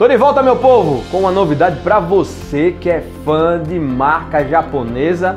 Tô 0.00 0.08
de 0.08 0.16
volta, 0.16 0.42
meu 0.42 0.56
povo, 0.56 1.04
com 1.10 1.18
uma 1.18 1.30
novidade 1.30 1.80
para 1.80 2.00
você 2.00 2.74
que 2.80 2.88
é 2.88 3.02
fã 3.22 3.62
de 3.62 3.78
marca 3.78 4.42
japonesa, 4.42 5.36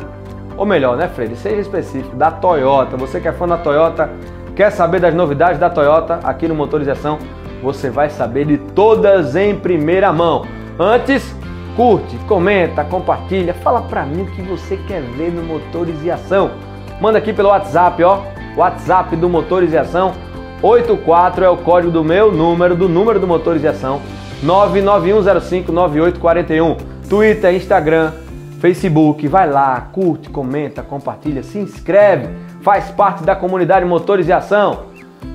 ou 0.56 0.66
melhor, 0.66 0.96
né, 0.96 1.10
Freire? 1.10 1.36
Seja 1.36 1.60
específico, 1.60 2.16
da 2.16 2.32
Toyota. 2.32 2.96
Você 2.96 3.20
que 3.20 3.28
é 3.28 3.34
fã 3.34 3.46
da 3.46 3.58
Toyota, 3.58 4.10
quer 4.56 4.72
saber 4.72 5.02
das 5.02 5.14
novidades 5.14 5.60
da 5.60 5.70
Toyota 5.70 6.22
aqui 6.24 6.48
no 6.48 6.56
Motorização, 6.56 7.20
você 7.62 7.90
vai 7.90 8.10
saber 8.10 8.46
de 8.46 8.58
todas 8.58 9.36
em 9.36 9.54
primeira 9.54 10.14
mão. 10.14 10.46
Antes, 10.80 11.36
curte, 11.76 12.16
comenta, 12.26 12.86
compartilha, 12.86 13.54
fala 13.56 13.82
para 13.82 14.06
mim 14.06 14.22
o 14.22 14.28
que 14.28 14.42
você 14.44 14.78
quer 14.88 15.02
ver 15.02 15.30
no 15.34 15.44
Motores 15.44 16.02
e 16.06 16.10
Ação. 16.10 16.52
Manda 17.02 17.18
aqui 17.18 17.34
pelo 17.34 17.50
WhatsApp, 17.50 18.02
ó, 18.02 18.22
WhatsApp 18.56 19.14
do 19.18 19.28
Motores 19.28 19.74
e 19.74 19.78
Ação. 19.78 20.14
84 20.62 21.44
é 21.44 21.50
o 21.50 21.58
código 21.58 21.92
do 21.92 22.02
meu 22.02 22.32
número, 22.32 22.78
do 22.78 22.88
número 22.88 23.20
do 23.20 23.28
Motores 23.28 23.62
e 23.62 23.68
Ação. 23.68 24.00
991059841. 24.44 26.78
Twitter, 27.10 27.56
Instagram, 27.56 28.12
Facebook, 28.60 29.28
vai 29.28 29.50
lá, 29.50 29.90
curte, 29.92 30.30
comenta, 30.30 30.82
compartilha, 30.82 31.44
se 31.44 31.60
inscreve, 31.60 32.30
faz 32.62 32.90
parte 32.90 33.24
da 33.24 33.36
comunidade 33.36 33.86
Motores 33.86 34.28
e 34.28 34.32
Ação. 34.32 34.86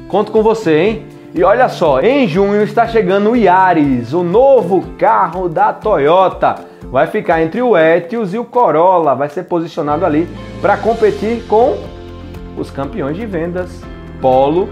Conto 0.08 0.32
com 0.32 0.42
você, 0.42 0.78
hein? 0.78 1.06
E 1.34 1.44
olha 1.44 1.68
só, 1.68 2.00
em 2.00 2.26
junho 2.26 2.62
está 2.62 2.86
chegando 2.86 3.28
o 3.30 3.36
Yaris, 3.36 4.14
o 4.14 4.22
novo 4.22 4.82
carro 4.98 5.46
da 5.48 5.74
Toyota. 5.74 6.54
Vai 6.90 7.06
ficar 7.06 7.42
entre 7.42 7.60
o 7.60 7.76
Etios 7.76 8.32
e 8.32 8.38
o 8.38 8.44
Corolla, 8.44 9.14
vai 9.14 9.28
ser 9.28 9.42
posicionado 9.42 10.06
ali 10.06 10.26
para 10.62 10.78
competir 10.78 11.44
com 11.46 11.76
os 12.56 12.70
campeões 12.70 13.14
de 13.14 13.26
vendas 13.26 13.82
Polo, 14.22 14.70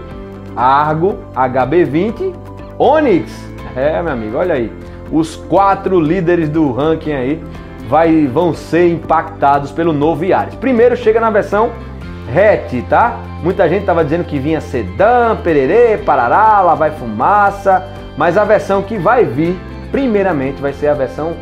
Argo, 0.55 1.19
HB20, 1.35 2.33
Onix 2.79 3.47
é, 3.77 4.01
meu 4.01 4.13
amigo, 4.13 4.37
olha 4.37 4.55
aí. 4.55 4.71
Os 5.11 5.35
quatro 5.35 5.99
líderes 5.99 6.49
do 6.49 6.71
ranking 6.71 7.13
aí 7.13 7.43
vai, 7.87 8.27
vão 8.27 8.53
ser 8.53 8.91
impactados 8.91 9.71
pelo 9.71 9.93
novo 9.93 10.25
Yaris. 10.25 10.55
Primeiro 10.55 10.97
chega 10.97 11.19
na 11.19 11.29
versão 11.29 11.71
hatch, 12.27 12.83
tá? 12.89 13.19
Muita 13.41 13.69
gente 13.69 13.81
estava 13.81 14.03
dizendo 14.03 14.25
que 14.25 14.37
vinha 14.37 14.59
sedã, 14.59 15.35
pererê, 15.41 15.97
parará, 15.97 16.61
lá 16.61 16.75
vai 16.75 16.91
fumaça, 16.91 17.87
mas 18.17 18.37
a 18.37 18.43
versão 18.43 18.81
que 18.81 18.97
vai 18.97 19.23
vir, 19.23 19.55
primeiramente, 19.91 20.61
vai 20.61 20.73
ser 20.73 20.87
a 20.89 20.93
versão 20.93 21.33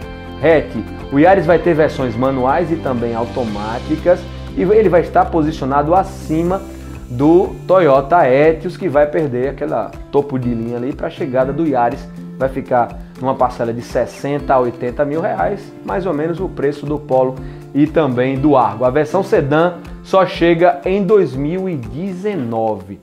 hatch. 0.44 0.76
O 1.12 1.18
Yaris 1.18 1.46
vai 1.46 1.58
ter 1.58 1.74
versões 1.74 2.16
manuais 2.16 2.72
e 2.72 2.76
também 2.76 3.16
automáticas 3.16 4.20
e 4.56 4.62
ele 4.62 4.90
vai 4.90 5.02
estar 5.02 5.26
posicionado 5.26 5.96
acima 5.96 6.62
do 7.10 7.56
Toyota 7.68 8.28
Etios, 8.28 8.78
que 8.78 8.90
vai 8.90 9.06
perder 9.06 9.50
aquela 9.50 9.92
topo 10.12 10.40
de 10.40 10.50
linha 10.50 10.78
ali 10.78 10.94
para 10.94 11.08
a 11.08 11.10
chegada 11.10 11.54
do 11.54 11.68
Yaris 11.68 12.08
vai 12.38 12.50
ficar 12.50 13.00
numa 13.20 13.36
parcela 13.36 13.74
de 13.74 13.82
60 13.82 14.54
a 14.54 14.60
80 14.60 15.06
mil 15.06 15.22
reais, 15.22 15.62
mais 15.86 16.06
ou 16.06 16.14
menos 16.14 16.40
o 16.40 16.50
preço 16.50 16.86
do 16.86 17.00
Polo 17.00 17.36
e 17.74 17.88
também 17.88 18.38
do 18.38 18.58
Argo. 18.58 18.86
A 18.86 18.90
versão 18.90 19.24
sedã 19.24 19.76
só 20.04 20.26
chega 20.26 20.82
em 20.86 21.04
2019. 21.04 23.00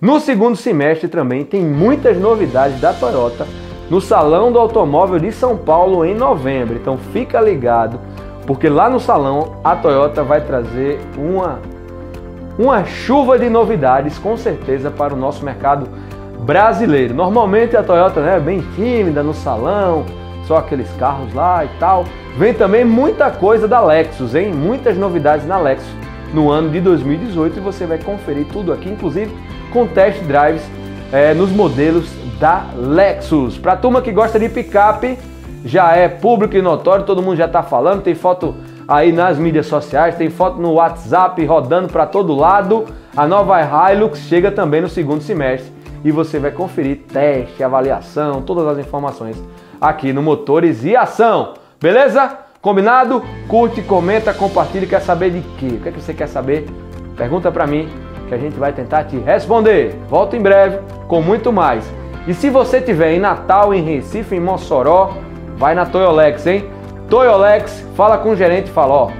No 0.00 0.20
segundo 0.20 0.56
semestre 0.56 1.08
também 1.08 1.44
tem 1.44 1.64
muitas 1.64 2.18
novidades 2.18 2.80
da 2.80 2.92
Toyota 2.92 3.46
no 3.88 4.00
Salão 4.00 4.50
do 4.52 4.58
Automóvel 4.58 5.18
de 5.18 5.32
São 5.32 5.56
Paulo 5.56 6.04
em 6.04 6.14
novembro. 6.14 6.76
Então 6.76 6.98
fica 6.98 7.40
ligado, 7.40 7.98
porque 8.46 8.68
lá 8.68 8.90
no 8.90 9.00
salão 9.00 9.56
a 9.62 9.74
Toyota 9.76 10.22
vai 10.22 10.40
trazer 10.40 11.00
uma 11.16 11.58
uma 12.58 12.86
chuva 12.86 13.38
de 13.38 13.50
novidades 13.50 14.18
com 14.18 14.34
certeza 14.34 14.90
para 14.90 15.12
o 15.12 15.16
nosso 15.16 15.44
mercado 15.44 15.86
brasileiro. 16.40 17.14
Normalmente 17.14 17.76
a 17.76 17.82
Toyota 17.82 18.20
né, 18.20 18.36
é 18.36 18.40
bem 18.40 18.60
tímida 18.74 19.22
no 19.22 19.34
salão, 19.34 20.04
só 20.46 20.58
aqueles 20.58 20.90
carros 20.92 21.32
lá 21.34 21.64
e 21.64 21.68
tal. 21.78 22.04
Vem 22.36 22.54
também 22.54 22.84
muita 22.84 23.30
coisa 23.30 23.66
da 23.66 23.80
Lexus, 23.80 24.34
hein? 24.34 24.52
Muitas 24.52 24.96
novidades 24.96 25.46
na 25.46 25.58
Lexus 25.58 25.90
no 26.32 26.50
ano 26.50 26.70
de 26.70 26.80
2018 26.80 27.58
e 27.58 27.60
você 27.60 27.86
vai 27.86 27.98
conferir 27.98 28.46
tudo 28.52 28.72
aqui, 28.72 28.88
inclusive 28.88 29.34
com 29.72 29.86
test 29.86 30.22
drives 30.22 30.62
é, 31.12 31.32
nos 31.34 31.50
modelos 31.50 32.10
da 32.38 32.66
Lexus. 32.76 33.56
Para 33.58 33.76
turma 33.76 34.02
que 34.02 34.12
gosta 34.12 34.38
de 34.38 34.48
picape, 34.48 35.18
já 35.64 35.92
é 35.92 36.08
público 36.08 36.56
e 36.56 36.62
notório, 36.62 37.04
todo 37.04 37.22
mundo 37.22 37.36
já 37.36 37.46
está 37.46 37.62
falando, 37.62 38.02
tem 38.02 38.14
foto 38.14 38.54
aí 38.86 39.12
nas 39.12 39.38
mídias 39.38 39.66
sociais, 39.66 40.16
tem 40.16 40.30
foto 40.30 40.60
no 40.60 40.74
WhatsApp 40.74 41.44
rodando 41.44 41.88
para 41.88 42.06
todo 42.06 42.34
lado. 42.34 42.84
A 43.16 43.26
nova 43.26 43.58
Hilux 43.92 44.18
chega 44.20 44.50
também 44.50 44.80
no 44.80 44.88
segundo 44.88 45.22
semestre 45.22 45.75
e 46.04 46.10
você 46.10 46.38
vai 46.38 46.50
conferir 46.50 47.00
teste, 47.12 47.62
avaliação, 47.62 48.42
todas 48.42 48.66
as 48.66 48.78
informações 48.78 49.42
aqui 49.80 50.12
no 50.12 50.22
Motores 50.22 50.84
e 50.84 50.96
Ação. 50.96 51.54
Beleza? 51.80 52.38
Combinado? 52.60 53.22
Curte, 53.48 53.82
comenta, 53.82 54.32
compartilha. 54.32 54.86
Quer 54.86 55.00
saber 55.00 55.30
de 55.30 55.40
quê? 55.58 55.76
O 55.76 55.80
que, 55.80 55.88
é 55.88 55.92
que 55.92 56.00
você 56.00 56.14
quer 56.14 56.26
saber? 56.26 56.66
Pergunta 57.16 57.50
para 57.52 57.66
mim 57.66 57.88
que 58.28 58.34
a 58.34 58.38
gente 58.38 58.58
vai 58.58 58.72
tentar 58.72 59.04
te 59.04 59.16
responder. 59.16 59.94
Volto 60.08 60.34
em 60.34 60.40
breve 60.40 60.80
com 61.06 61.22
muito 61.22 61.52
mais. 61.52 61.84
E 62.26 62.34
se 62.34 62.50
você 62.50 62.80
tiver 62.80 63.12
em 63.12 63.20
Natal, 63.20 63.72
em 63.72 63.82
Recife, 63.82 64.34
em 64.34 64.40
Mossoró, 64.40 65.14
vai 65.56 65.74
na 65.74 65.86
Toyolex, 65.86 66.46
hein? 66.46 66.68
Toyolex, 67.08 67.86
fala 67.94 68.18
com 68.18 68.30
o 68.30 68.36
gerente 68.36 68.66
e 68.66 68.72
fala, 68.72 68.94
ó, 68.94 69.10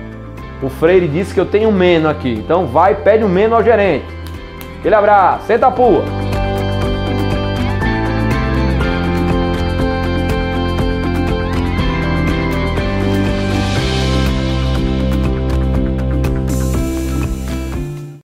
o 0.60 0.68
Freire 0.68 1.06
disse 1.06 1.32
que 1.32 1.38
eu 1.38 1.46
tenho 1.46 1.68
um 1.68 1.72
meno 1.72 2.08
aqui. 2.08 2.32
Então 2.32 2.66
vai, 2.66 2.96
pede 2.96 3.22
um 3.22 3.28
meno 3.28 3.54
ao 3.54 3.62
gerente. 3.62 4.06
Aquele 4.80 4.94
abraço, 4.94 5.46
senta 5.46 5.68
a 5.68 5.70
pua. 5.70 6.15